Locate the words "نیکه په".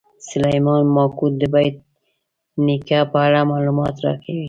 2.65-3.17